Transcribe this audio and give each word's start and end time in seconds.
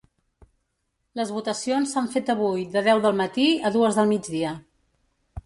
Les 1.19 1.33
votacions 1.35 1.91
s’han 1.97 2.09
fet 2.15 2.31
avui 2.35 2.65
de 2.77 2.83
deu 2.89 3.03
del 3.05 3.21
matí 3.21 3.47
a 3.71 3.75
dues 3.79 4.01
del 4.01 4.11
migdia. 4.15 4.57